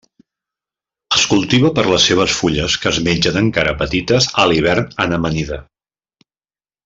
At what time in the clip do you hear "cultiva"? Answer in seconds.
1.33-1.69